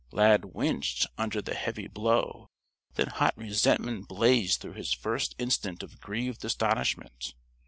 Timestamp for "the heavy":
1.43-1.87